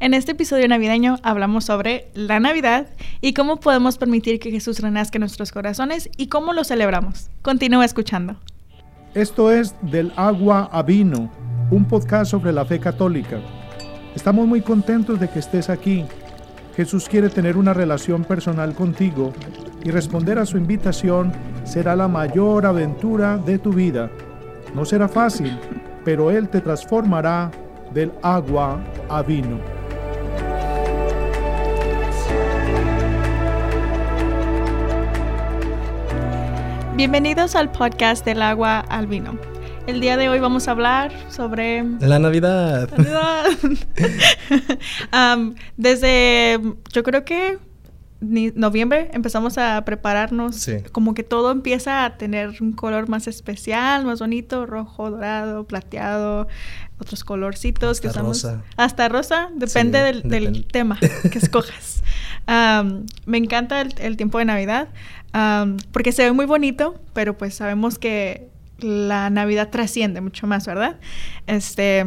[0.00, 2.86] En este episodio navideño hablamos sobre la Navidad
[3.20, 7.28] y cómo podemos permitir que Jesús renazca en nuestros corazones y cómo lo celebramos.
[7.42, 8.36] Continúa escuchando.
[9.12, 11.30] Esto es Del agua a vino,
[11.70, 13.40] un podcast sobre la fe católica.
[14.14, 16.06] Estamos muy contentos de que estés aquí.
[16.74, 19.34] Jesús quiere tener una relación personal contigo
[19.84, 21.30] y responder a su invitación
[21.64, 24.10] será la mayor aventura de tu vida.
[24.74, 25.58] No será fácil,
[26.06, 27.50] pero Él te transformará
[27.92, 29.79] del agua a vino.
[37.00, 39.38] Bienvenidos al podcast del agua al vino.
[39.86, 41.82] El día de hoy vamos a hablar sobre...
[41.98, 42.90] La Navidad.
[42.94, 43.46] Navidad.
[45.10, 46.60] Um, desde,
[46.92, 47.58] yo creo que
[48.20, 50.56] noviembre empezamos a prepararnos.
[50.56, 50.76] Sí.
[50.92, 56.46] Como que todo empieza a tener un color más especial, más bonito, rojo, dorado, plateado,
[56.98, 58.42] otros colorcitos que Hasta usamos.
[58.42, 58.62] rosa.
[58.76, 60.68] Hasta rosa, depende Sí, del, del depende.
[60.70, 60.98] tema
[61.30, 62.02] que escojas.
[62.48, 64.88] Um, me encanta el, el tiempo de Navidad
[65.34, 70.66] um, porque se ve muy bonito, pero pues sabemos que la Navidad trasciende mucho más,
[70.66, 70.96] ¿verdad?
[71.46, 72.04] Este.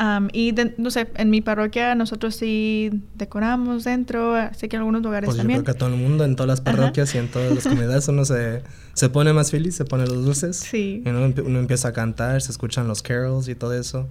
[0.00, 4.80] Um, y de- no sé, en mi parroquia nosotros sí decoramos dentro, sé que en
[4.80, 5.62] algunos lugares Pues yo también.
[5.62, 6.76] creo que a todo el mundo, en todas las Ajá.
[6.78, 8.62] parroquias y en todas las comunidades, uno se,
[8.94, 10.56] se pone más feliz, se pone los dulces.
[10.56, 11.02] Sí.
[11.04, 14.08] Y uno, uno empieza a cantar, se escuchan los carols y todo eso.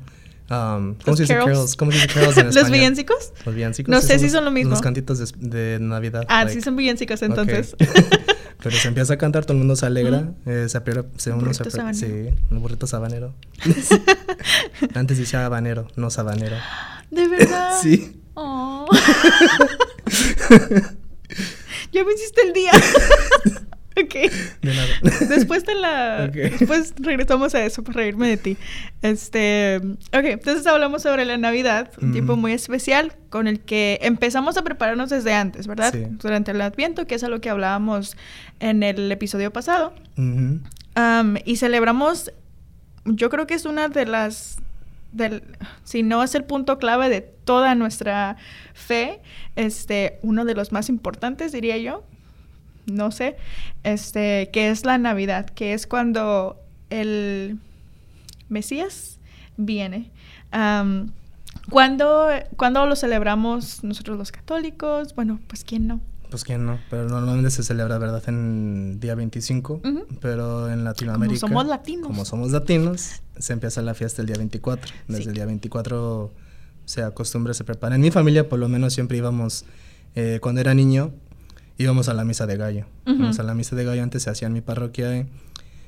[0.50, 1.76] Um, ¿Cómo ¿Los se dice carols?
[1.78, 3.32] ¿Cómo se dice carols en ¿Los villancicos?
[3.46, 3.90] Los villancicos.
[3.96, 4.72] No sé si los- son lo mismo.
[4.72, 6.26] Los cantitos de, de Navidad.
[6.28, 6.54] Ah, like.
[6.60, 7.76] sí son villancicos entonces.
[8.64, 10.20] Pero se empieza a cantar, todo el mundo se alegra.
[10.20, 10.36] Ujú.
[10.46, 11.94] eh, se apiera- se, uno se Burrito.
[11.94, 13.34] Sí, el burrito sabanero.
[14.96, 16.56] Antes decía habanero, no sabanero.
[17.12, 17.72] ¿De verdad?
[17.82, 18.22] Sí.
[18.36, 18.86] Oh.
[21.92, 22.72] ya me hiciste el día.
[24.04, 24.14] ok.
[24.62, 24.88] De nada.
[25.30, 26.28] Después de la...
[26.28, 28.58] Después regresamos a eso para reírme de ti.
[29.02, 29.82] Este...
[30.14, 32.42] Ok, entonces hablamos sobre la Navidad, un tiempo Ujú.
[32.42, 35.94] muy especial con el que empezamos a prepararnos desde antes, ¿verdad?
[35.94, 36.06] Sí.
[36.10, 38.18] Durante el Adviento, que es a lo que hablábamos
[38.60, 39.94] en el episodio pasado.
[41.46, 42.32] Y celebramos,
[43.06, 44.58] yo creo que es una de las,
[45.12, 45.44] del,
[45.84, 48.38] si no es el punto clave de toda nuestra
[48.74, 49.20] fe,
[49.56, 52.04] este, uno de los más importantes, diría yo,
[52.86, 53.38] no sé,
[53.84, 57.60] este, que es la Navidad, que es cuando el
[58.50, 59.20] Mesías
[59.58, 60.12] viene.
[60.52, 61.12] Am,
[61.70, 62.28] ¿cuándo,
[62.58, 65.16] cuándo lo celebramos nosotros los católicos?
[65.16, 66.02] Bueno, pues quién no.
[66.30, 68.24] Pues quién no, pero normalmente se celebra, ¿verdad?
[68.28, 70.08] En día 25, Ujú.
[70.20, 71.40] pero en Latinoamérica...
[71.40, 72.08] somos latinos.
[72.08, 74.92] Como somos latinos, se empieza la fiesta el día 24.
[75.08, 75.30] Desde Sí.
[75.30, 76.32] el día 24
[76.86, 77.96] se acostumbra, se prepara.
[77.96, 79.66] En mi familia, por lo menos, siempre íbamos,
[80.16, 81.12] eh, cuando era niño,
[81.78, 82.86] íbamos a la misa de gallo.
[83.06, 85.16] Íbamos a la misa de gallo, antes se hacía en mi parroquia.
[85.18, 85.28] eh,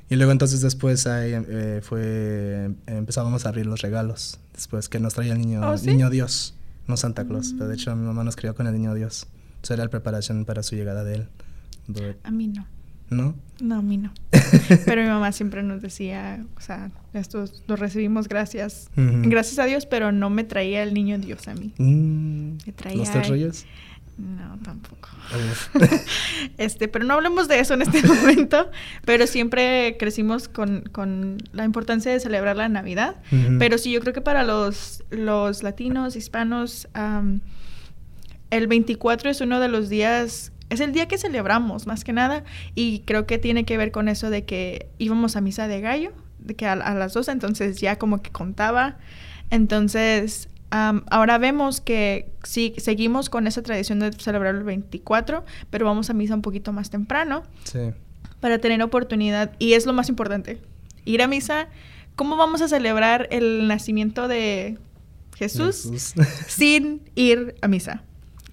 [0.09, 4.39] y luego entonces después ahí, eh, fue, empezábamos a abrir los regalos.
[4.53, 5.87] Después que nos traía el niño, ¿Oh, sí?
[5.87, 6.53] niño Dios,
[6.87, 7.53] no Santa Claus.
[7.53, 7.79] Pero de Mm.
[7.79, 9.27] hecho mi mamá nos crió con el niño Dios.
[9.63, 11.27] Eso era la preparación para su llegada de él.
[11.87, 12.67] But- A mí no.
[13.09, 13.35] ¿No?
[13.61, 14.11] No, a mí no.
[14.85, 19.85] Pero mi mamá siempre nos decía, o sea, estos los recibimos gracias, gracias a Dios,
[19.85, 21.71] pero no me traía el niño Dios a mí.
[21.77, 23.65] Mm, Me traía ¿Los tres rollos?
[24.17, 25.09] No, tampoco.
[26.57, 28.69] Este, pero no hablemos de eso en este momento.
[29.03, 33.17] Pero siempre crecimos con, con la importancia de celebrar la Navidad.
[33.59, 37.41] Pero sí, yo creo que para los, los latinos, hispanos, am,
[38.51, 42.43] el 24 es uno de los días, es el día que celebramos más que nada.
[42.73, 46.13] Y creo que tiene que ver con eso de que íbamos a misa de gallo,
[46.39, 48.97] de que a, a las 12, entonces ya como que contaba.
[49.49, 56.09] Entonces, ahora vemos que sí, seguimos con esa tradición de celebrar el 24, pero vamos
[56.09, 57.91] a misa un poquito más temprano Sí.
[58.39, 59.51] para tener oportunidad.
[59.59, 60.61] Y es lo más importante,
[61.05, 61.67] ir a misa.
[62.15, 64.77] ¿Cómo vamos a celebrar el nacimiento de
[65.35, 66.13] Jesús, Jesús.
[66.47, 68.03] sin ir a misa?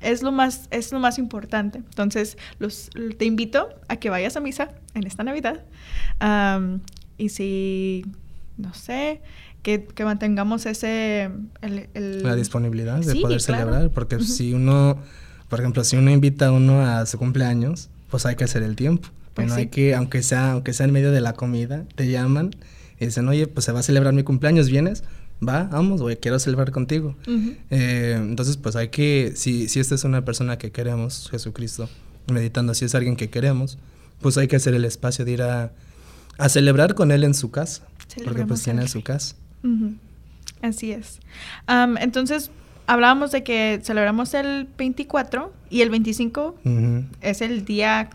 [0.00, 1.78] Es lo más, es lo más importante.
[1.78, 5.62] Entonces, los, te invito a que vayas a misa en esta Navidad.
[7.18, 8.04] Y si,
[8.56, 9.20] no sé,
[9.62, 11.30] que, que mantengamos ese...
[11.60, 13.60] el- el- la disponibilidad de Sí, poder claro.
[13.70, 14.98] celebrar, porque si uno,
[15.48, 18.76] por ejemplo, si uno invita a uno a su cumpleaños, pues hay que hacer el
[18.76, 19.08] tiempo.
[19.34, 19.60] Pues no sí.
[19.62, 22.50] hay que, aunque sea, aunque sea en medio de la comida, te llaman
[23.00, 25.04] y dicen, oye, pues se va a celebrar mi cumpleaños, ¿vienes?
[25.46, 27.16] Va, vamos, güey, quiero celebrar contigo.
[27.70, 31.88] Eh, entonces, pues hay que, si, si esta es una persona que queremos, Jesucristo,
[32.30, 33.78] meditando, si es alguien que queremos,
[34.20, 35.72] pues hay que hacer el espacio de ir a,
[36.38, 37.82] a celebrar con él en su casa,
[38.24, 39.36] porque pues tiene su casa.
[40.60, 41.20] Así es.
[42.00, 42.50] Entonces,
[42.86, 47.04] hablábamos de que celebramos el 24 y el 25 Ujú.
[47.20, 48.10] es el día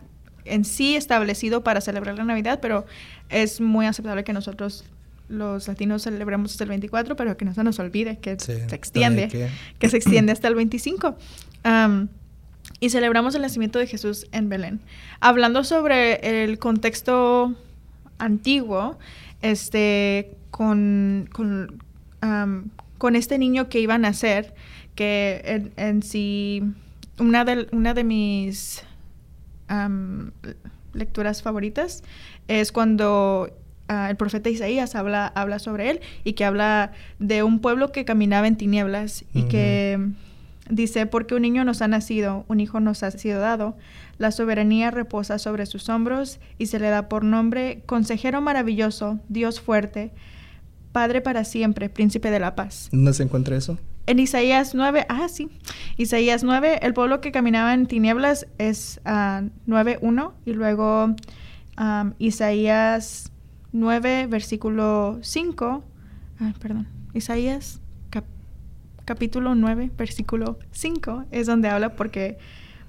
[0.45, 2.85] en sí establecido para celebrar la Navidad, pero
[3.29, 4.85] es muy aceptable que nosotros
[5.29, 8.75] los latinos celebramos hasta el 24, pero que no se nos olvide que Sí, se
[8.75, 11.17] extiende, que se extiende hasta el 25.
[11.63, 12.07] Am,
[12.79, 14.79] y celebramos el nacimiento de Jesús en Belén.
[15.19, 17.55] Hablando sobre el contexto
[18.17, 18.97] antiguo,
[19.41, 21.81] este, con, con,
[22.97, 24.53] con este niño que iba a nacer,
[24.95, 26.63] que en, sí,
[27.19, 28.83] una de, mis
[29.67, 30.31] am,
[30.93, 32.03] lecturas favoritas
[32.47, 33.49] es cuando
[33.87, 38.05] ah, el profeta Isaías habla, habla sobre él y que habla de un pueblo que
[38.05, 39.99] caminaba en tinieblas y que
[40.69, 43.77] dice, porque un niño nos ha nacido, un hijo nos ha sido dado,
[44.17, 49.61] la soberanía reposa sobre sus hombros y se le da por nombre Consejero maravilloso, Dios
[49.61, 50.11] fuerte,
[50.91, 52.89] Padre para siempre, Príncipe de la paz.
[52.91, 53.77] ¿Dónde se encuentra eso?
[54.07, 55.49] En Isaías 9, ah, sí.
[55.97, 61.13] Isaías 9, el pueblo que caminaba en tinieblas es ah, 9.1 y luego
[62.17, 63.31] Isaías
[63.73, 65.83] 9, versículo 5.
[66.39, 66.87] Ah, perdón.
[67.13, 67.81] Isaías
[69.07, 72.37] capítulo 9, versículo 5 es donde habla porque,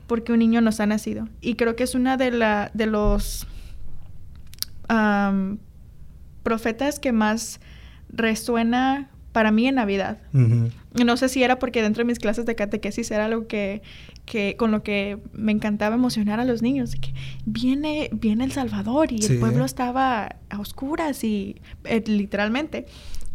[0.09, 1.29] porque un niño nos ha nacido.
[1.41, 3.47] Y creo que es una de, la, de los
[4.88, 5.59] am,
[6.43, 7.61] profetas que más
[8.11, 10.19] resuena para mí en Navidad.
[11.05, 13.82] No sé si era porque dentro de mis clases de catequesis era algo que,
[14.25, 16.97] que con lo que me encantaba emocionar a los niños.
[16.97, 17.12] que
[17.47, 19.35] viene, viene el Salvador y Sí.
[19.35, 22.87] el pueblo estaba a oscuras y eh, literalmente.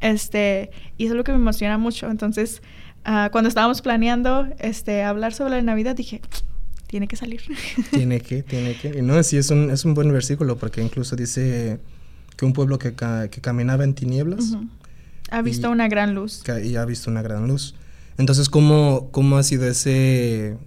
[0.03, 2.09] Este, y eso es lo que me emociona mucho.
[2.11, 2.61] Entonces,
[3.05, 6.21] ah, cuando estábamos planeando este, hablar sobre la Navidad, dije,
[6.88, 7.41] tiene que salir.
[7.91, 8.89] Tiene que, tiene que.
[9.00, 11.79] Y no, sí, es un, es un buen versículo porque incluso dice
[12.38, 14.55] que un pueblo que, ca- que caminaba en tinieblas.
[15.31, 16.44] Ha visto Y- una gran luz.
[16.63, 17.73] y ha visto una gran luz.
[18.19, 20.57] Entonces, ¿cómo, cómo ha sido ese,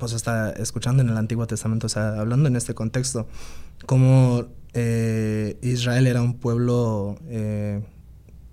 [0.00, 3.28] pues hasta escuchando en el Antiguo Testamento, o sea, hablando en este contexto,
[3.86, 7.82] cómo eh, Israel era un pueblo eh,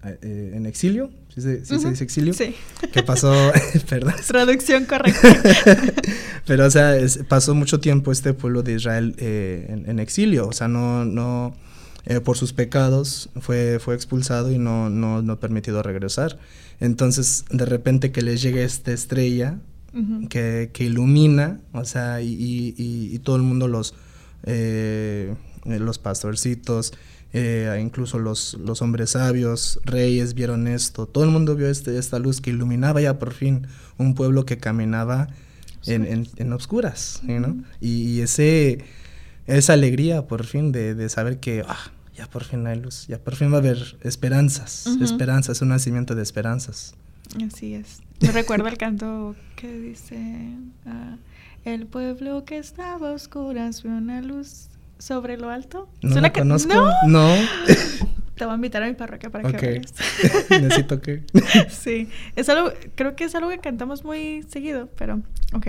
[0.06, 1.90] eh, en exilio, ¿sí se, sí se Ujú.
[1.90, 2.34] dice exilio?
[2.34, 2.56] Sí.
[2.92, 3.34] Que pasó,
[3.90, 5.22] perdón, Traducción correcta.
[6.46, 10.48] Pero, o sea, es- pasó mucho tiempo este pueblo de Israel eh, en, en exilio.
[10.48, 11.56] O sea, no, no,
[12.06, 16.38] eh, por sus pecados fue, fue expulsado y no, no, no permitido regresar.
[16.80, 19.60] Entonces, de repente que les llegue esta estrella
[20.30, 23.94] que, que ilumina, o sea, y, y- y- y todo el mundo los,
[25.66, 26.94] los pastorcitos,
[27.34, 32.20] eh, incluso los, los hombres sabios, reyes vieron esto, todo el mundo vio este, esta
[32.20, 35.30] luz que iluminaba ya por fin un pueblo que caminaba
[35.88, 37.50] en, en, en obscuras, ¿sí, ¿no?
[37.50, 37.64] Ujú.
[37.82, 38.86] Y, ese,
[39.48, 43.18] esa alegría por fin de, de saber que ah, ya por fin hay luz, ya
[43.18, 46.94] por fin va a haber esperanzas, esperanzas, un nacimiento de esperanzas.
[47.46, 48.02] Así es.
[48.22, 51.18] Me recuerda el canto que dice, ah,
[51.66, 55.90] el pueblo que estaba a oscuras vio una luz sobre lo alto.
[56.02, 56.74] No ¿Es la una ca- conozco.
[56.74, 56.90] No.
[57.08, 57.28] No.
[58.36, 59.56] Te voy a invitar a mi parroquia para Ok.
[59.58, 59.94] que vayas.
[60.50, 61.24] Necesito que.
[61.70, 65.22] sí, es algo, creo que es algo que cantamos muy seguido, pero
[65.54, 65.68] ok.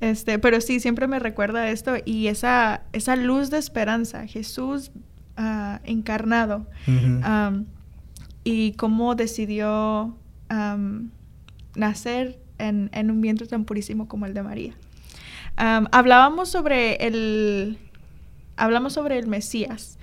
[0.00, 4.90] Este, pero sí, siempre me recuerda esto y esa, esa luz de esperanza, Jesús
[5.38, 6.66] ah, encarnado.
[8.46, 10.14] Y cómo decidió
[11.74, 14.74] nacer en, en un vientre tan purísimo como el de María.
[15.56, 17.78] Am, hablábamos sobre el
[18.56, 19.98] hablamos sobre el Mesías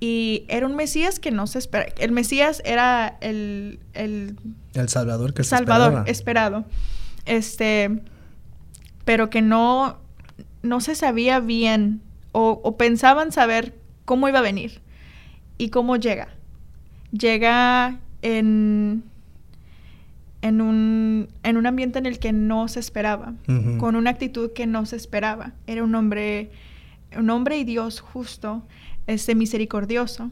[0.00, 4.36] y era un Mesías que no se espera el Mesías era el, el
[4.74, 6.10] El Salvador que se Salvador esperaba.
[6.10, 6.64] esperado
[7.26, 8.02] este
[9.04, 9.98] pero que no
[10.62, 12.00] no se sabía bien
[12.32, 14.80] o, o pensaban saber cómo iba a venir
[15.58, 16.28] y cómo llega
[17.12, 19.04] llega en
[20.42, 23.34] en un, en un ambiente en el que no se esperaba,
[23.78, 25.52] con una actitud que no se esperaba.
[25.66, 26.50] Era un hombre,
[27.16, 28.62] un hombre y Dios justo,
[29.06, 30.30] este misericordioso.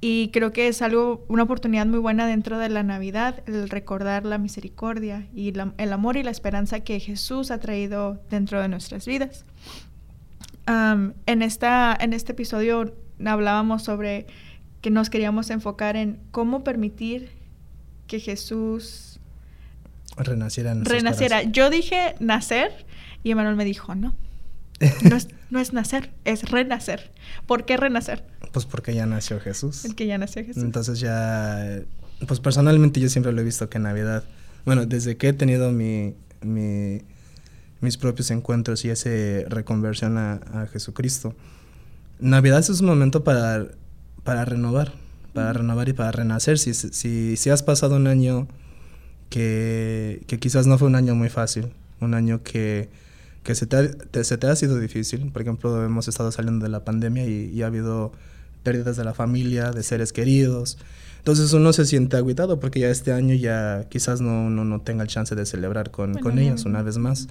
[0.00, 4.26] Y creo que es algo, una oportunidad muy buena dentro de la Navidad, el recordar
[4.26, 8.68] la misericordia y la- el amor y la esperanza que Jesús ha traído dentro de
[8.68, 9.46] nuestras vidas.
[10.66, 12.94] En, esta, en este episodio
[13.24, 14.26] hablábamos sobre
[14.80, 17.30] que nos queríamos enfocar en cómo permitir
[18.06, 19.20] que Jesús
[20.16, 21.42] Renaciera en renaciera.
[21.42, 22.86] Yo dije nacer
[23.22, 24.14] y Emanuel me dijo, no,
[25.10, 27.10] no es, no es nacer, es renacer.
[27.46, 28.24] ¿Por qué renacer?
[28.52, 29.84] Pues porque ya nació Jesús.
[29.84, 30.62] El que ya nació Jesús.
[30.62, 31.80] Entonces ya.
[32.26, 34.24] Pues personalmente yo siempre lo he visto que Navidad.
[34.64, 37.02] Bueno, desde que he tenido mi, mi-
[37.80, 41.34] mis propios encuentros y ese reconversión a, a Jesucristo.
[42.20, 43.66] Navidad es un momento para,
[44.22, 44.92] para renovar,
[45.34, 46.58] para renovar y para renacer.
[46.58, 48.48] Si, si, si has pasado un año
[49.30, 52.88] que, que quizás no fue un año muy fácil, un año que,
[53.44, 56.64] que se, te ha, te- se te ha sido difícil, por ejemplo, hemos estado saliendo
[56.64, 58.10] de la pandemia y, y ha habido
[58.64, 60.78] pérdidas de la familia, de seres queridos.
[61.18, 65.02] Entonces uno se siente agüitado porque ya este año ya quizás no, no, no tenga
[65.04, 67.28] el chance de celebrar con, con ellos una vez más.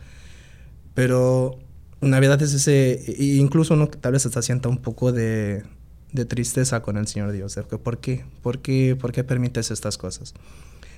[0.94, 1.60] Pero
[2.02, 5.64] Navidad es ese, incluso uno tal vez hasta sienta un poco de,
[6.12, 7.58] de tristeza con el Señor Dios.
[7.84, 8.26] ¿Por qué?
[8.42, 10.34] ¿Por qué, por qué permites estas cosas?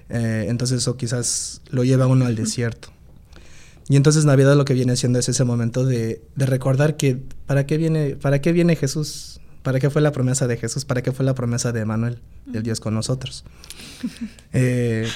[0.09, 2.89] Eh, entonces eso quizás lo lleva uno al desierto.
[3.87, 7.65] Y entonces Navidad lo que viene haciendo es ese momento de, de, recordar que ¿para
[7.65, 9.39] qué, viene, ¿para qué viene Jesús?
[9.61, 10.85] ¿Para qué fue la promesa de Jesús?
[10.85, 12.19] ¿Para qué fue la promesa de Emanuel,
[12.53, 13.43] el Dios con nosotros?
[14.53, 15.07] Eh,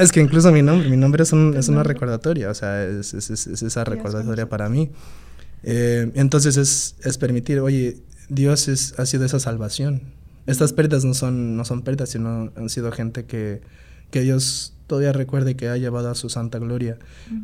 [0.00, 3.12] es que incluso mi nombre, mi nombre es, un, es una recordatoria, o sea, es,
[3.12, 4.90] es, es esa recordatoria para mí.
[5.62, 7.98] Eh, entonces es, es permitir, oye,
[8.28, 10.02] Dios es, ha sido esa salvación.
[10.46, 13.60] Estas pérdidas no son, no son pérdidas, sino han sido gente que,
[14.10, 16.98] que Dios todavía recuerde que ha llevado a su santa gloria,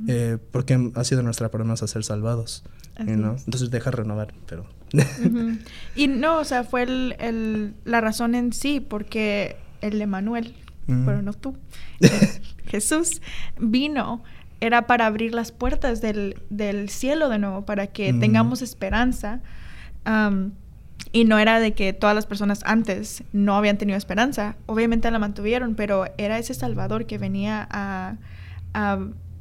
[0.08, 2.64] eh, porque ha sido nuestra promesa ser salvados.
[2.98, 3.36] ¿no?
[3.36, 4.66] Entonces deja renovar, pero...
[5.96, 10.54] Y no, o sea, fue el, el, la razón en sí, porque el Emanuel,
[10.86, 11.56] pero no tú,
[12.66, 13.20] Jesús
[13.58, 14.22] vino
[14.60, 19.40] era para abrir las puertas del, del, cielo de nuevo, para que tengamos esperanza.
[21.14, 24.56] Y no era de que todas las personas antes no habían tenido esperanza.
[24.66, 28.16] Obviamente la mantuvieron, pero era ese Salvador que venía a,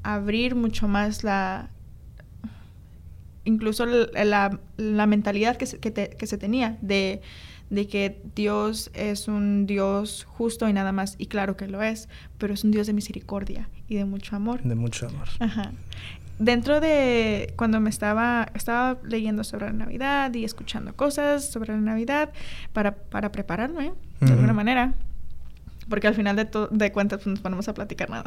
[0.03, 1.71] abrir mucho más la...
[3.43, 7.21] Incluso la, la mentalidad que se, que, se tenía de,
[7.71, 11.15] de que Dios es un Dios justo y nada más.
[11.17, 14.61] Y claro que lo es, pero es un Dios de misericordia y de mucho amor.
[14.61, 15.27] De mucho amor.
[15.39, 15.71] Ajá
[16.39, 21.79] dentro de cuando me estaba, estaba leyendo sobre la Navidad y escuchando cosas sobre la
[21.79, 22.31] Navidad
[22.73, 24.93] para, para prepararme de alguna manera,
[25.89, 28.23] porque al final de, de cuentas pues, nos ponemos a platicar nada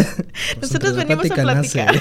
[0.60, 1.94] Nosotros venimos a platicar.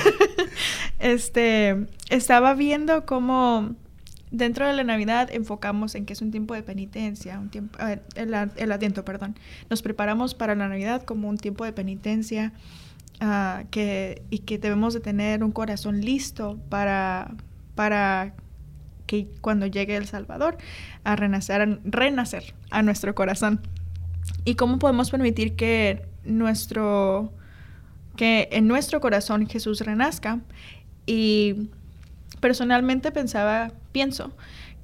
[1.00, 3.76] este, estaba viendo cómo
[4.32, 8.00] dentro de la Navidad enfocamos en que es un tiempo de penitencia, un tiempo, eh,
[8.16, 9.36] el, el perdón.
[9.70, 12.54] Nos preparamos para la Navidad como un tiempo de penitencia
[13.20, 17.34] Ah, que, y que debemos de tener un corazón listo para,
[17.74, 18.36] para
[19.08, 20.58] que cuando llegue el Salvador
[21.04, 23.62] a renacer, a renacer a nuestro corazón.
[24.46, 27.34] Y cómo podemos permitir que nuestro
[28.18, 30.42] que en nuestro corazón Jesús renazca.
[31.06, 31.70] Y
[32.42, 34.34] personalmente pensaba, pienso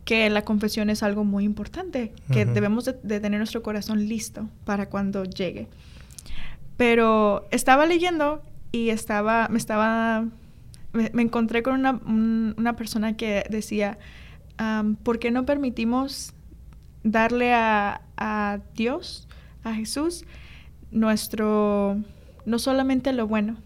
[0.06, 4.90] que la confesión es algo muy importante, que debemos de, tener nuestro corazón listo para
[4.90, 5.68] cuando llegue.
[6.78, 10.26] Pero estaba leyendo y estaba, me estaba,
[10.92, 14.00] me, encontré con una, una, persona que decía,
[15.04, 16.34] ¿por qué no permitimos
[17.04, 19.28] darle a, a, Dios,
[19.64, 20.26] a Jesús,
[20.92, 22.02] nuestro,
[22.46, 23.58] no solamente lo bueno,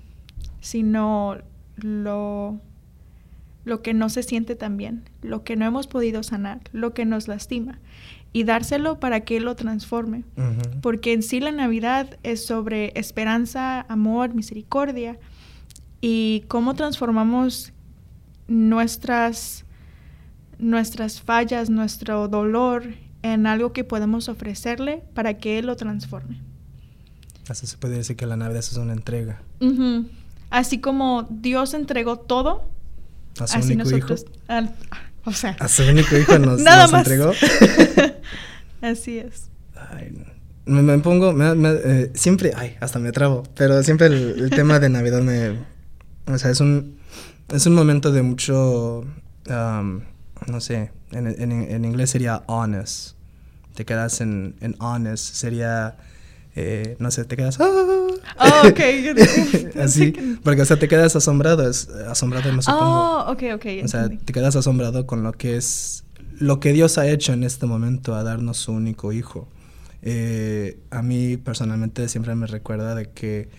[0.59, 1.37] sino
[1.77, 2.59] lo,
[3.63, 7.05] lo que no se siente tan bien, lo que no hemos podido sanar, lo que
[7.05, 7.79] nos lastima
[8.33, 10.23] y dárselo para que Él lo transforme.
[10.81, 15.17] Porque en sí la Navidad es sobre esperanza, amor, misericordia
[16.01, 17.73] y cómo transformamos
[18.47, 19.65] nuestras,
[20.59, 22.83] nuestras fallas, nuestro dolor
[23.23, 26.39] en algo que podemos ofrecerle para que Él lo transforme.
[27.49, 29.41] Así se puede decir que la Navidad es una entrega.
[30.49, 32.69] Así como Dios entregó todo,
[33.39, 34.69] a su único nosotros, hijo.
[35.27, 35.57] O sea.
[35.59, 37.33] A su único hijo nos, nos entregó.
[38.81, 39.49] Así es.
[39.75, 40.13] Ay,
[40.65, 44.87] me, me, pongo, me, eh, siempre, ay, hasta me trabo, pero siempre el, tema de
[44.87, 45.57] Navidad me,
[46.25, 46.97] o sea, es un,
[47.49, 49.05] es un momento de mucho,
[49.47, 53.15] no sé, en, en, en, inglés sería honest,
[53.75, 55.97] te quedas en, en honest, sería,
[56.55, 57.96] eh, no sé, te quedas, ¡ah!
[58.39, 58.79] Oh, ok.
[59.81, 62.83] Así, porque, o sea, te quedas asombrado, es, asombrado me supongo.
[62.83, 63.65] Oh, ok, ok.
[63.83, 66.03] O sea, te quedas asombrado con lo que es,
[66.39, 69.47] lo que Dios ha hecho en este momento a darnos su único hijo.
[70.01, 73.49] Eh, a mí personalmente siempre me recuerda de que,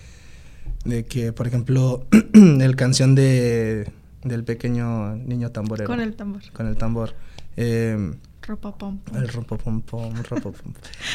[0.84, 3.90] de que por ejemplo, el canción de,
[4.22, 5.88] del pequeño niño tamborero.
[5.88, 6.42] Con el tambor.
[6.52, 7.14] Con el tambor.
[7.56, 8.12] Eh,
[8.48, 8.98] Ropapom.
[9.14, 9.82] El ropapom,
[10.28, 10.72] ropapom.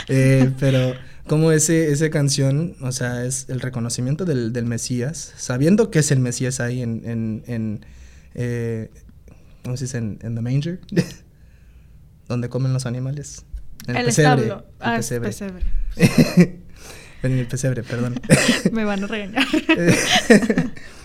[0.08, 0.94] eh, pero
[1.25, 6.12] como ese, esa canción, o sea, es el reconocimiento del, del Mesías, sabiendo que es
[6.12, 7.86] el Mesías ahí en, en, en
[8.36, 8.92] eh,
[9.63, 9.98] ¿cómo se dice?
[9.98, 10.80] En, The Manger,
[12.28, 13.46] donde comen los animales.
[13.88, 14.44] En el, el pesebre.
[14.44, 14.66] Establo.
[14.80, 15.30] ah, pesebre.
[15.30, 15.63] pesebre.
[17.24, 18.22] en el pesebre, perdón.
[18.72, 19.48] Me van a regañar.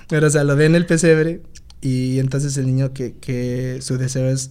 [0.09, 1.41] pero, o sea, lo ve en el pesebre
[1.81, 4.51] y entonces el niño que, que su deseo es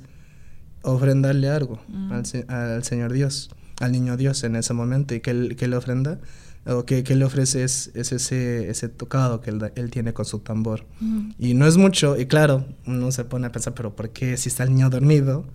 [0.91, 2.11] ofrendarle algo mm.
[2.47, 6.19] al, Señor Dios, al niño Dios en ese momento y que él, que le ofrenda
[6.65, 10.85] o que, que le ofrece es, ese, ese tocado que él, tiene con su tambor.
[10.99, 11.31] Mm.
[11.39, 14.49] Y no es mucho, y claro, uno se pone a pensar, pero ¿por qué si
[14.49, 15.45] está el niño dormido?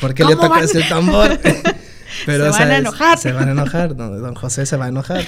[0.00, 1.38] ¿Por qué le toca ese tambor?
[2.26, 3.18] Pero, se o sea, van a es- enojar.
[3.18, 5.24] Se van a enojar, don, don José se va a enojar.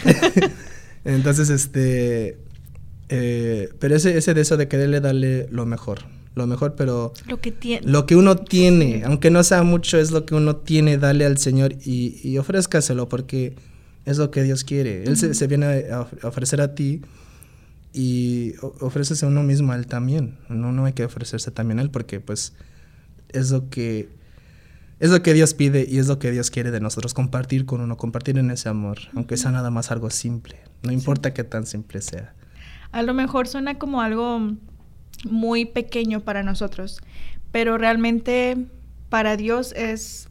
[1.05, 2.39] Entonces, este...
[3.09, 6.01] eh, pero ese, ese deseo de quererle darle lo mejor,
[6.35, 7.87] lo mejor, pero Lo que tiene.
[7.87, 11.39] lo que uno tiene, aunque no sea mucho, es lo que uno tiene, dale al
[11.39, 13.55] Señor y, y ofrézcaselo porque
[14.07, 15.05] es lo que Dios quiere.
[15.05, 17.03] Él se, se viene a, of- a ofrecer a ti
[17.93, 20.39] y ofrécese a uno mismo a Él también.
[20.49, 22.55] No, no hay que ofrecerse también a Él porque pues
[23.31, 24.09] es lo que
[24.99, 27.81] es lo que Dios pide y es lo que Dios quiere de nosotros, compartir con
[27.81, 30.59] uno, compartir en ese amor, aunque sea nada más algo simple.
[30.85, 32.35] No importa qué tan simple sea.
[32.93, 34.53] A lo mejor suena como algo
[35.29, 37.01] muy pequeño para nosotros,
[37.51, 38.57] pero realmente
[39.09, 40.29] para Dios es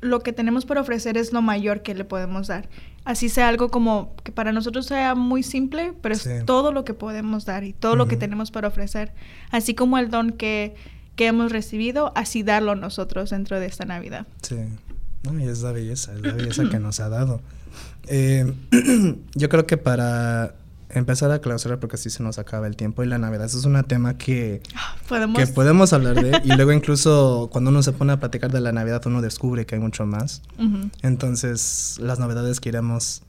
[0.00, 2.68] lo que tenemos por ofrecer es lo mayor que le podemos dar.
[3.04, 6.30] Así sea algo como que para nosotros sea muy simple, pero Sí.
[6.30, 9.12] es todo lo que podemos dar y todo lo que tenemos para ofrecer.
[9.50, 10.74] Así como el don que,
[11.14, 14.26] que hemos recibido, así darlo nosotros dentro de esta Navidad.
[14.42, 14.56] Sí,
[15.24, 17.40] no, y es la belleza, es la belleza que nos ha dado.
[18.08, 18.52] Eh,
[19.34, 20.54] yo creo que para
[20.92, 23.64] empezar a clausurar, porque así se nos acaba el tiempo y la Navidad, eso es
[23.64, 24.62] un tema que,
[25.08, 25.38] Podemos...
[25.38, 28.72] que podemos hablar de, y luego incluso cuando uno se pone a platicar de la
[28.72, 30.42] Navidad, uno descubre que hay mucho más.
[31.02, 33.22] Entonces, las novedades que iremos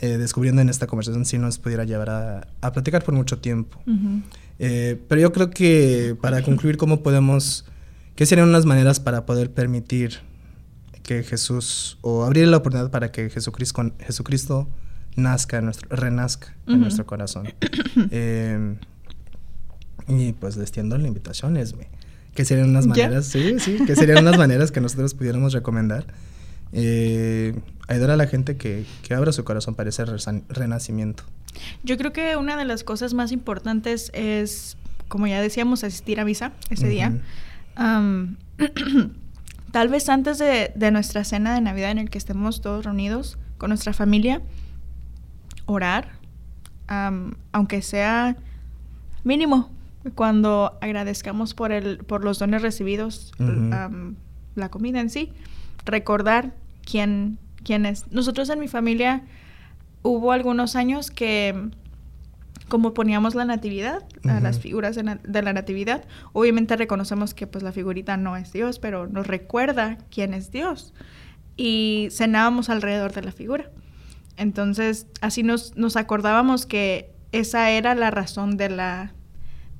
[0.00, 3.80] eh, descubriendo en esta conversación sí nos pudiera llevar a, a platicar por mucho tiempo.
[4.58, 7.64] Eh, pero yo creo que para concluir, ¿cómo podemos,
[8.16, 10.20] qué serían unas maneras para poder permitir
[11.02, 14.68] que Jesús, o abrir la oportunidad para que Jesucristo, Jesucristo
[15.18, 16.82] nazca, en nuestro, renazca en Ujú.
[16.82, 17.48] nuestro corazón?
[18.10, 18.76] Eh,
[20.08, 21.88] y pues les tiendo la invitación, Esme.
[22.34, 22.90] ¿Qué serían unas ¿Ya?
[22.90, 23.26] maneras?
[23.26, 26.06] Sí, sí, que serían unas maneras que nosotros pudiéramos recomendar?
[26.72, 27.58] Eh,
[27.88, 30.04] ayudar a la gente que, que abra su corazón para ese
[30.48, 31.24] renacimiento.
[31.82, 34.76] Yo creo que una de las cosas más importantes es,
[35.08, 37.08] como ya decíamos, asistir a misa ese día.
[37.08, 37.20] Ujú.
[37.76, 38.36] Am,
[39.72, 43.38] tal vez antes de, de nuestra cena de Navidad en el que estemos todos reunidos
[43.56, 44.42] con nuestra familia,
[45.68, 46.08] orar,
[46.88, 48.36] am, aunque sea
[49.24, 49.70] mínimo,
[50.14, 54.16] cuando agradezcamos por, el, por los dones recibidos, am,
[54.54, 55.30] la comida en sí,
[55.84, 58.10] recordar quién, quién es.
[58.10, 59.22] Nosotros en mi familia
[60.02, 61.70] hubo algunos años que
[62.68, 64.42] como poníamos la natividad, a Ujú.
[64.42, 68.52] las figuras de, na- de la natividad, obviamente reconocemos que pues la figurita no es
[68.52, 70.92] Dios, pero nos recuerda quién es Dios.
[71.56, 73.70] Y cenábamos alrededor de la figura.
[74.38, 79.12] Entonces, así nos, nos acordábamos que esa era la razón de la,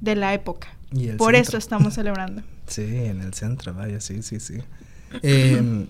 [0.00, 0.68] de la época.
[0.92, 1.50] Y el Por centro.
[1.50, 2.42] eso estamos celebrando.
[2.68, 4.58] Sí, en el centro, vaya, sí, sí, sí.
[5.22, 5.86] Eh,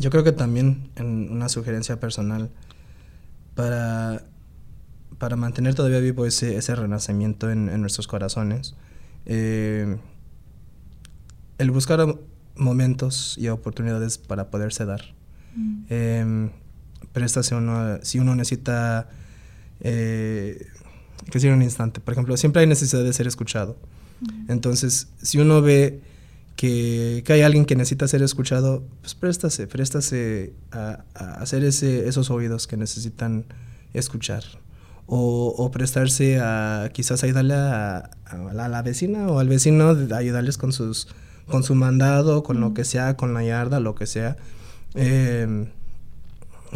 [0.00, 2.48] yo creo que también en una sugerencia personal
[3.54, 4.22] para,
[5.18, 8.74] para mantener todavía vivo ese, ese renacimiento en, en nuestros corazones,
[9.26, 9.98] eh,
[11.58, 12.06] el buscar
[12.54, 15.02] momentos y oportunidades para poderse dar.
[15.54, 15.84] Mm.
[15.90, 16.50] Eh,
[17.12, 19.08] préstase uno, si uno necesita,
[19.80, 20.66] eh,
[21.30, 23.76] que sea un instante, por ejemplo, siempre hay necesidad de ser escuchado.
[24.48, 26.00] Entonces, si uno ve
[26.56, 32.08] que, que hay alguien que necesita ser escuchado, pues préstase, préstase a, a hacer ese,
[32.08, 33.44] esos oídos que necesitan
[33.92, 34.42] escuchar.
[35.08, 39.94] O, o prestarse a quizás ayudarle a, a la, a la vecina o al vecino,
[39.94, 41.06] de ayudarles con, sus,
[41.46, 44.36] con su mandado, con lo que sea, con la yarda, lo que sea.
[44.94, 45.68] Eh,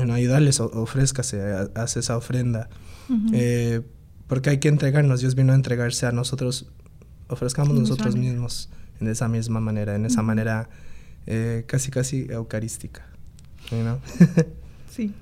[0.00, 2.68] bueno, ayudarles, ofrézcase, ha- haz esa ofrenda.
[3.08, 3.30] Ujú.
[3.32, 3.80] Eh,
[4.26, 6.66] porque hay que entregarnos, Dios vino a entregarse a nosotros,
[7.28, 8.68] ofrezcamos De nosotros misma mismos
[9.00, 10.26] en esa misma manera, en esa Ujú.
[10.26, 10.68] manera
[11.26, 13.06] eh, casi casi eucarística.
[13.70, 13.98] you know?
[14.90, 15.12] Sí.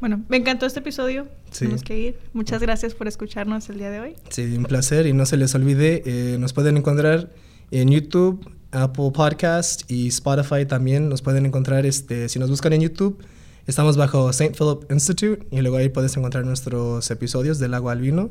[0.00, 1.28] Bueno, me encantó este episodio.
[1.50, 1.60] Sí.
[1.60, 2.18] Tenemos que ir.
[2.32, 4.14] Muchas gracias por escucharnos el día de hoy.
[4.30, 7.30] sí, un placer y no se les olvide, eh, nos pueden encontrar
[7.70, 12.80] en YouTube, Apple Podcast y Spotify también, nos pueden encontrar, este, si nos buscan en
[12.82, 13.20] YouTube,
[13.66, 14.52] estamos bajo St.
[14.58, 18.30] Philip Institute y luego ahí puedes encontrar nuestros episodios del agua al vino.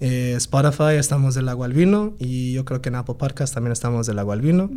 [0.00, 3.72] Eh, Spotify estamos del agua al vino y yo creo que en Apple Podcast también
[3.72, 4.70] estamos del agua al vino.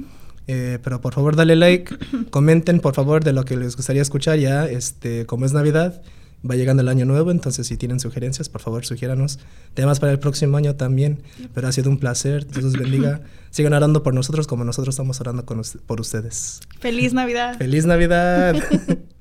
[0.48, 1.96] Eh, pero por favor dale like,
[2.30, 6.02] comenten por favor de lo que les gustaría escuchar ya, este, como es Navidad,
[6.46, 9.40] va llegando el año nuevo, entonces si tienen sugerencias, por favor sugiéranos
[9.74, 11.24] temas para el próximo año también.
[11.54, 13.22] Pero ha sido un placer, Dios los bendiga.
[13.52, 16.60] Sigan orando por nosotros como nosotros estamos orando con us- por ustedes.
[16.82, 17.58] ¡Feliz Navidad!
[17.58, 18.56] ¡Feliz Navidad!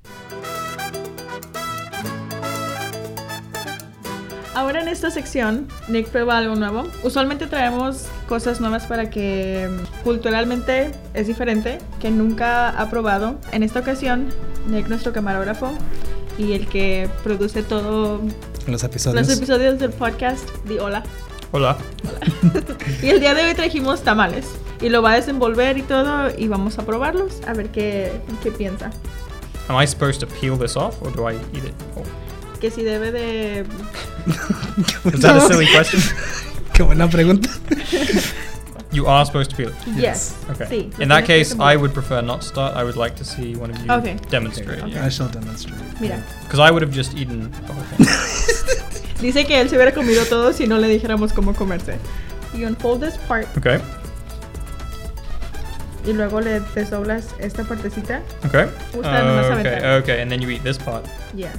[4.54, 6.84] Ahora en esta sección, Nick prueba algo nuevo.
[7.02, 13.36] Usualmente traemos cosas nuevas para que mm, culturalmente es diferente, que nunca ha probado.
[13.52, 14.28] En esta ocasión,
[14.68, 15.72] Nick, nuestro camarógrafo
[16.36, 18.20] y el que produce todo
[18.66, 19.26] Los episodios.
[19.26, 21.02] los episodios del podcast, di hola.
[21.52, 21.76] Hola.
[23.02, 24.46] Y el día de hoy trajimos tamales
[24.80, 28.12] y lo va a desenvolver y todo y vamos a probarlos a ver qué,
[28.42, 28.90] qué piensa.
[29.68, 31.74] Am I supposed to peel this off or do I eat it?
[31.94, 32.04] whole?
[32.62, 33.66] Que si debe de...
[35.12, 35.98] Is that a silly question?
[36.72, 37.50] Qué buena pregunta.
[38.92, 39.74] You are supposed to peel it.
[39.96, 40.36] Yes.
[40.50, 40.66] Okay.
[40.66, 41.00] Sí.
[41.00, 42.76] In that case, I would prefer not to start.
[42.76, 44.18] I would like to see one of you Okay.
[44.28, 44.82] demonstrate.
[44.82, 44.98] Okay.
[44.98, 45.80] I shall demonstrate.
[45.98, 46.22] Mira.
[46.42, 48.06] Because I would have just eaten the whole thing.
[49.22, 51.98] Dice que él se hubiera comido todo si no le dijéramos cómo comerse.
[52.54, 53.80] You unfold this part okay.
[56.06, 58.20] y luego le desdoblas esta partecita.
[58.44, 58.66] Okay.
[58.94, 59.52] Usa nomás okay.
[59.52, 60.02] aventar.
[60.02, 60.20] Okay.
[60.20, 61.52] And then you eat this part, Yeah.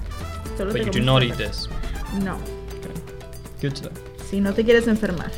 [0.57, 1.67] Solo but you do not eat this.
[2.21, 2.37] No.
[3.61, 3.91] Good to know.
[4.29, 5.31] Si no te quieres enfermar.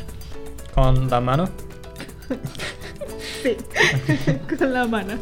[0.74, 1.48] Con la mano.
[3.42, 3.56] Sí.
[4.58, 5.14] Con la mano.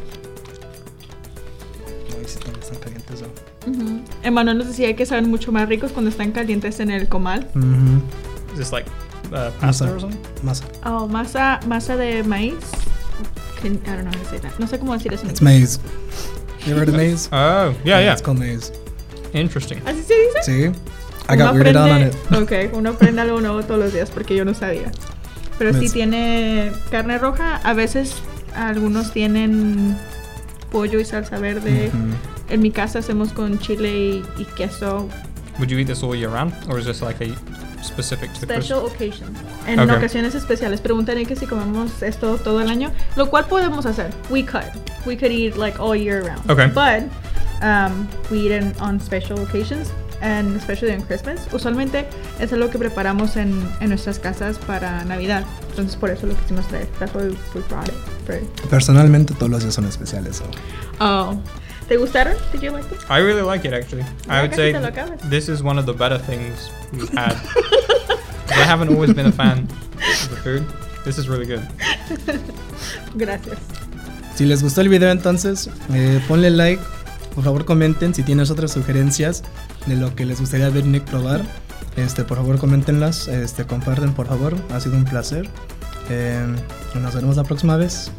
[2.25, 3.23] Están calientes.
[4.23, 7.49] Emanuel nos decía que saben mucho más ricos cuando están calientes en el comal.
[7.55, 8.03] Ujú.
[8.53, 8.89] Is this like
[9.33, 9.93] uh, pasta Masa.
[9.95, 10.21] or something?
[10.43, 10.65] Masa.
[10.85, 12.55] Oh, masa, masa de maíz.
[13.61, 14.59] Can- I don't know how to say that.
[14.59, 15.27] No sé cómo decir eso.
[15.27, 15.79] It's maize.
[16.67, 17.29] You ever heard of maize?
[17.33, 18.13] Oh, yeah, yeah.
[18.13, 18.73] It's called maize.
[19.35, 19.79] Interesting.
[19.87, 20.43] ¿Así se dice?
[20.73, 20.81] Sí.
[21.29, 22.15] I Uno got weirded out on it.
[22.31, 24.91] aprende- Ok, uno aprende algo nuevo todos los días porque yo no sabía.
[25.59, 27.57] Pero sí Pues- tiene carne roja.
[27.65, 28.15] A veces
[28.55, 29.97] algunos tienen
[30.71, 31.89] pollo y salsa verde.
[31.89, 32.53] Ujú.
[32.53, 35.09] En mi casa hacemos con chile y, y queso.
[35.59, 37.29] Would you eat this all year round, or is this like a
[37.85, 38.93] specific to Special Christmas?
[39.31, 39.39] occasions.
[39.67, 39.93] En Ok.
[39.97, 40.81] ocasiones especiales.
[40.81, 42.91] Preguntaré que si comemos esto todo el año.
[43.17, 44.11] Lo cual podemos hacer.
[44.31, 44.65] We could.
[45.07, 46.51] We could eat like all year round.
[46.51, 46.67] Okay.
[46.67, 47.11] But
[47.65, 49.91] um, we eat it on special occasions.
[50.23, 51.47] And especially on Christmas.
[51.53, 52.07] Usualmente
[52.41, 55.45] es lo que preparamos en, en nuestras casas para Navidad.
[55.71, 56.87] Entonces por eso lo quisimos traer.
[56.99, 57.25] That's why
[57.55, 57.95] we brought it.
[58.25, 60.37] for- Personalmente todos los días son especiales.
[60.37, 60.45] so.
[60.99, 61.37] Oh.
[61.89, 62.37] ¿Te gustaron?
[62.53, 63.01] Did you like it?
[63.11, 64.05] I really like it actually.
[64.27, 64.73] I would say
[65.29, 67.35] this is one of the better things we've had.
[68.49, 70.65] I haven't always been a fan of the food.
[71.05, 71.61] This is really good.
[73.17, 73.59] Gracias.
[74.37, 76.81] Si les gustó el video entonces, eh, ponle like.
[77.35, 79.43] Por favor comenten si tienes otras sugerencias
[79.87, 81.43] de lo que les gustaría ver Nick probar.
[81.97, 84.55] Este, por favor coméntenlas, este, comparten por favor.
[84.73, 85.49] Ha sido un placer.
[86.11, 86.47] Eh,
[86.95, 88.11] nos veremos la próxima vez.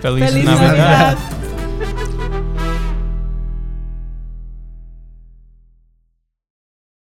[0.00, 0.68] Feliz Feliz Navidad.
[0.68, 1.37] Navidad.